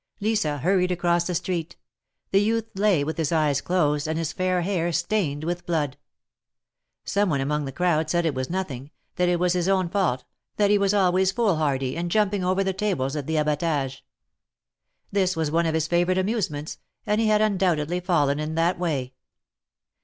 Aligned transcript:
Lisa 0.19 0.57
hurried 0.57 0.91
across 0.91 1.25
the 1.27 1.35
street. 1.35 1.75
The 2.31 2.41
youth 2.41 2.65
lay 2.73 3.03
with 3.03 3.17
his 3.19 3.31
eyes 3.31 3.61
closed, 3.61 4.07
and 4.07 4.17
his 4.17 4.33
fair 4.33 4.61
hair 4.61 4.91
stained 4.91 5.43
with 5.43 5.67
blood. 5.67 5.95
Some 7.05 7.29
one 7.29 7.39
among 7.39 7.65
the 7.65 7.71
crowd 7.71 8.09
said 8.09 8.25
it 8.25 8.33
was 8.33 8.49
nothing, 8.49 8.89
that 9.17 9.29
it 9.29 9.39
was 9.39 9.53
his 9.53 9.67
own 9.69 9.89
fault, 9.89 10.23
that 10.55 10.71
he 10.71 10.77
was 10.79 10.95
always 10.95 11.31
foolhardy, 11.31 11.95
and 11.95 12.09
jumping 12.09 12.43
over 12.43 12.63
210 12.63 12.63
THE 12.89 12.95
MARKETS 12.95 13.13
OF 13.13 13.13
PARIS. 13.13 13.15
the 13.21 13.35
tables 13.35 13.39
at 13.39 13.61
the 13.61 13.65
Ahaiage. 13.93 14.01
This 15.11 15.35
was 15.35 15.51
one 15.51 15.67
of 15.67 15.75
his 15.75 15.85
favorite 15.87 16.17
amusements, 16.17 16.79
and 17.05 17.21
he 17.21 17.27
had 17.27 17.41
undoubtedly 17.43 17.99
fallen 17.99 18.39
in 18.39 18.55
that 18.55 18.79
way. 18.79 19.13